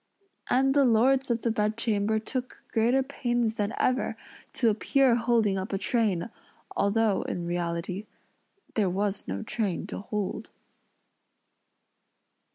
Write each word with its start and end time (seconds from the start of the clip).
And 0.49 0.73
the 0.73 0.83
lords 0.83 1.29
of 1.29 1.43
the 1.43 1.51
bedchamber 1.51 2.17
took 2.17 2.63
greater 2.71 3.03
pains 3.03 3.53
than 3.53 3.71
ever, 3.77 4.17
to 4.53 4.71
appear 4.71 5.13
holding 5.13 5.59
up 5.59 5.71
a 5.73 5.77
train, 5.77 6.31
although, 6.75 7.21
in 7.21 7.45
reality, 7.45 8.07
there 8.73 8.89
was 8.89 9.27
no 9.27 9.43
train 9.43 9.85
to 9.85 9.99
hold. 9.99 10.49